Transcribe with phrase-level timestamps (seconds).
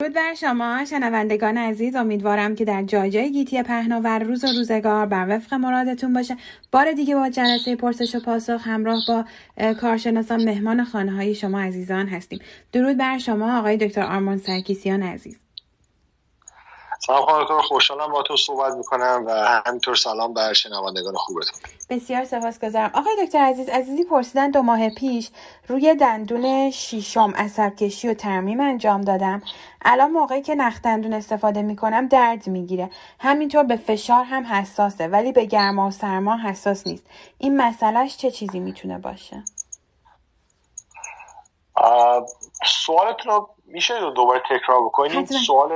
[0.00, 1.96] درود بر شما شنوندگان عزیز.
[1.96, 6.36] امیدوارم که در جای جای گیتی پهناور روز و روزگار بر وفق مرادتون باشه.
[6.72, 9.24] بار دیگه با جلسه پرسش و پاسخ همراه با
[9.80, 12.38] کارشناسان مهمان خانه های شما عزیزان هستیم.
[12.72, 15.49] درود بر شما آقای دکتر آرمان سرکیسیان عزیز.
[17.06, 21.60] سلام خانم خوشحالم با تو صحبت می‌کنم و همینطور سلام بر شنوندگان خوبتون.
[21.90, 22.90] بسیار سپاسگزارم.
[22.94, 25.30] آقای دکتر عزیز عزیزی پرسیدن دو ماه پیش
[25.68, 29.42] روی دندون شیشم عصب کشی و ترمیم انجام دادم.
[29.82, 32.90] الان موقعی که نخ دندون استفاده می‌کنم درد می‌گیره.
[33.18, 37.04] همینطور به فشار هم حساسه ولی به گرما و سرما حساس نیست.
[37.38, 39.44] این مسئلهش چه چیزی می‌تونه باشه؟
[42.66, 45.72] سوالتون رو میشه دوباره تکرار بکنید سوال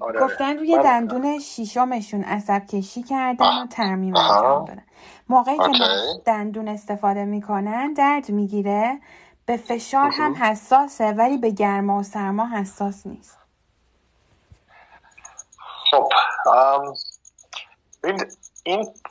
[0.00, 0.20] آره.
[0.20, 4.82] گفتن روی دندون شیشمشون عصب کشی کردن و ترمیم انجام دادن
[5.28, 5.84] موقعی که
[6.24, 9.00] دندون استفاده می‌کنن درد می‌گیره
[9.46, 13.38] به فشار هم حساسه ولی به گرما و سرما حساس نیست.
[15.90, 16.08] خب
[18.04, 18.16] این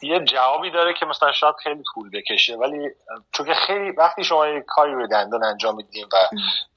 [0.02, 2.90] یه جوابی داره که مثلا شاید خیلی طول بکشه ولی
[3.32, 6.18] چون که خیلی وقتی شما یه کاری رو دندان انجام میدین و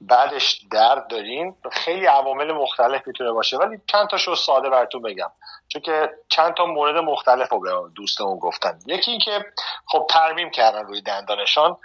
[0.01, 3.57] بعدش درد دارین خیلی عوامل مختلف می‌تونه باشه.
[3.57, 5.31] ولی چند تاشو ساده براتون بگم.
[5.67, 8.79] چون که چند تا مورد مختلف رو به دوستمون گفتن.
[8.85, 9.45] یکی اینکه
[9.85, 11.77] خب ترمیم کردن روی دندانشان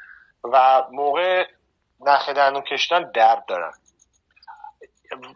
[0.45, 1.47] و موقع
[2.01, 3.73] نخ دندون کشیدن درد دارن.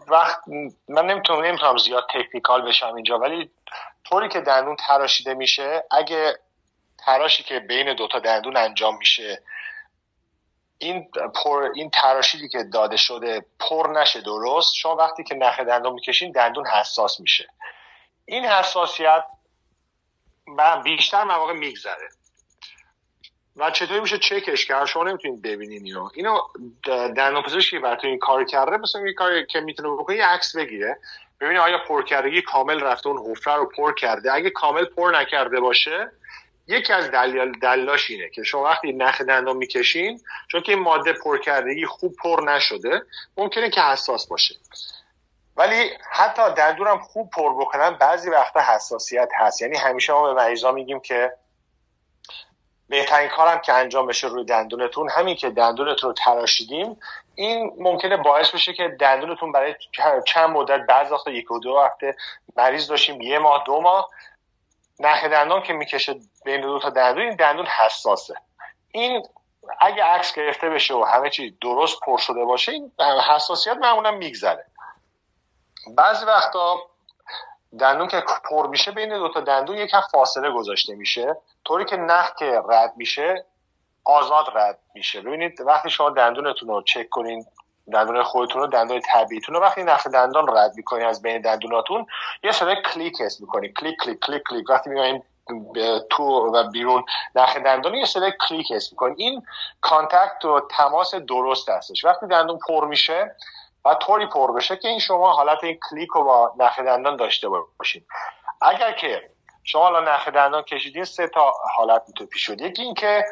[0.08, 0.40] وقت
[0.88, 3.50] من نمی‌تونم نمی‌تونم زیاد تکنیکال بشم اینجا ولی
[4.04, 6.38] طوری که دندون تراشیده میشه اگه
[6.98, 9.42] تراشی که بین دوتا دندون انجام میشه
[10.78, 11.10] این
[11.44, 16.32] پر این تراشیدی که داده شده پر نشه درست شما وقتی که نخ دندون می‌کشین
[16.32, 17.48] دندون حساس میشه.
[18.24, 19.24] این حساسیت
[20.84, 22.08] بیشتر مواقع میگذره.
[23.58, 26.40] و چطوری میشه چکش کرد شما نمی‌تونید ببینین اینو؟ اینو
[27.16, 30.98] دندون پزشکی براتون این کار کرده مثلا یه کاری که می‌تونه بکنه یه عکس بگیره.
[31.40, 34.32] ببینید آیا پرکردگی کامل رفته اون حفره رو پر کرده.
[34.32, 36.10] اگه کامل پر نکرده باشه
[36.66, 41.12] یکی از دلیل دلاش اینه که شما وقتی نخ دندان می‌کشین چون که این ماده
[41.12, 43.02] پرکردگی خوب پر نشده
[43.36, 44.54] ممکنه که حساس باشه.
[45.56, 49.62] ولی حتی دندونم خوب پر بکنن بعضی وقتا حساسیت هست.
[49.62, 51.32] یعنی همیشه ما به مریضا میگیم که
[52.88, 57.00] بهترین کارم که انجام بشه روی دندونتون همین که دندونتون رو تراشیدیم
[57.34, 59.74] این ممکنه باعث بشه که دندونتون برای
[60.26, 62.16] چند مدت بعض وقتا یک و دو هفته
[62.56, 64.10] مریض داشتیم یه ماه دو ماه.
[65.00, 68.34] نخ دندان که می‌کشه بین دو تا دندون این دندون حساسه.
[68.92, 69.26] این
[69.80, 72.92] اگه عکس گرفته بشه و همه چی درست پر شده باشه این
[73.30, 74.66] حساسیت معمولا میگذره.
[75.96, 76.76] بعضی وقتا
[77.80, 81.36] دندون که پر میشه بین دو تا دندون یکم فاصله گذاشته میشه.
[81.64, 83.44] طوری که نخ که رد میشه
[84.04, 85.20] آزاد رد میشه.
[85.20, 87.46] ببینید وقتی شما دندونتون رو چک کنین
[87.92, 92.06] دندون خودتون رو دندون طبیعیتون رو وقتی نخ دندان رد می‌کنین از بین دندوناتون
[92.42, 93.72] یه صدای کلیک حس می‌کنین.
[93.72, 94.70] کلیک کلیک کلیک کلیک.
[94.70, 95.22] وقتی میایین
[96.10, 99.14] تو و بیرون نخ دندان یه صدای کلیک حس می‌کنین.
[99.18, 99.42] این
[99.80, 102.04] contact و تماس درست هستش.
[102.04, 103.36] وقتی دندون پر میشه
[103.88, 107.48] و طوری پر بشه که این شما حالت این کلیک رو با نخ دندان داشته
[107.48, 108.04] باشین.
[108.60, 109.30] اگر که
[109.64, 112.60] شما الان نخ دندان کشیدین سه تا حالت می‌تونه پیش شد.
[112.60, 113.24] یکی اینکه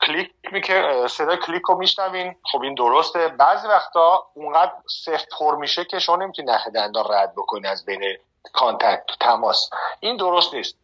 [0.00, 2.36] کلیک میگه صدای کلیک رو میشنوین.
[2.52, 3.28] خب این درسته.
[3.28, 4.72] بعضی وقتا اونقدر
[5.04, 8.16] سفت پر میشه که شما نمی‌تونید نخ دندان رد بکنید از بین
[8.52, 9.70] contact تماس.
[10.00, 10.78] این درست نیست.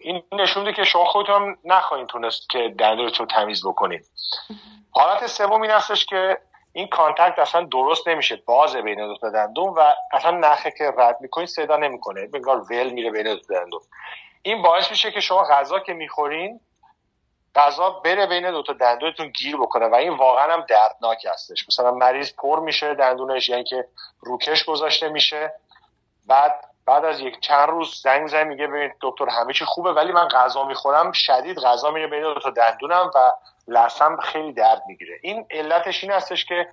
[0.00, 4.06] این نشون میده که شما خودتون نخواهید تونست که دندونتون تمیز بکنید.
[4.90, 6.38] حالت سوم این هستش که
[6.76, 11.16] این contact اصلا درست نمیشه باز بین دو تا دندون و اصلا نخه که رد
[11.20, 12.26] می‌کنید صدا نمی‌کنه.
[12.26, 13.80] انگار ول میره بین دو دندون.
[14.42, 16.60] این باعث میشه که شما غذا که می‌خورین
[17.54, 21.68] غذا بره بین دو تا دندونتون گیر بکنه و این واقعا هم دردناک هستش.
[21.68, 23.88] مثلا مریض پر میشه دندونش یعنی که
[24.20, 25.52] روکش گذاشته میشه.
[26.26, 30.12] بعد بعد از یک چند روز زنگ زنگ میگه ببین دکتر همه چی خوبه ولی
[30.12, 33.18] من غذا می‌خورم شدید غذا میره بین دو تا دندونم و
[33.68, 35.18] لثم خیلی درد می‌گیره.
[35.22, 36.68] این علتش این هستش که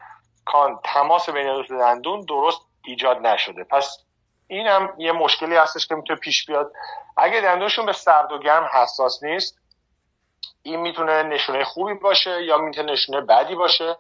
[0.46, 3.64] کان تماس بین دو دندون درست ایجاد نشده.
[3.64, 3.98] پس
[4.48, 6.72] این هم یه مشکلی هستش که می‌تونه پیش بیاد.
[7.18, 9.58] اگه دندونشون به سرد و گرم حساس نیست
[10.64, 13.98] این می‌تونه نشونه خوبی باشه یا می‌تونه نشونه بدی باشه.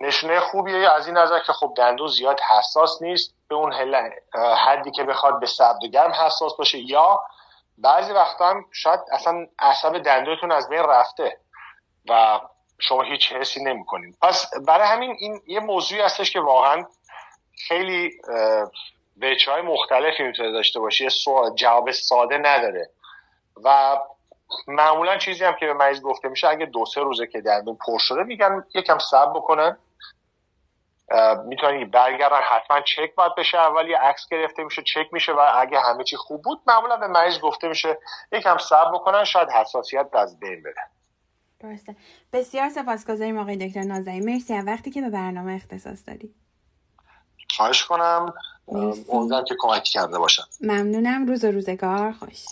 [0.00, 3.72] نشونه خوبی از این نظر که خب دندون زیاد حساس نیست به اون
[4.66, 7.20] حدی که بخواد به سرد و گرم حساس باشه یا
[7.78, 11.38] بعضی وقتا هم شاید اصلا عصب دندونتون از بین رفته.
[12.08, 12.40] و
[12.78, 16.84] شما هیچ حسی نمی‌کنید پس برای همین این یه موضوعی هستش که واقعا
[17.68, 18.10] خیلی
[19.22, 21.04] بچه های مختلفی می‌تونه داشته باشه.
[21.04, 21.10] یه
[21.54, 22.90] جواب ساده نداره.
[23.64, 23.98] و
[24.68, 27.98] معمولا چیزی هم که به مریض گفته میشه اگه دو سه روزه که دندون پر
[27.98, 29.78] شده میگن یکم صبر بکنن.
[31.44, 33.58] می‌تونن برگردن حتما چک باید بشه.
[33.58, 37.40] اولی عکس گرفته میشه چک میشه و اگه همه چی خوب بود معمولا به مریض
[37.40, 37.98] گفته میشه
[38.32, 40.90] یکم صبر بکنن شاید حساسیت از بین بره.
[41.60, 41.96] درسته.
[42.32, 44.24] بسیار سپاسگزاریم آقای دکتر نازنین.
[44.24, 46.34] مرسی از وقتی که به برنامه اختصاص دادی.
[47.56, 48.34] خواهش کنم.
[48.68, 50.44] امیدوارم که کمک کرده باشم.
[50.60, 51.26] ممنونم.
[51.26, 52.12] روز و روزگار.
[52.12, 52.46] خوش.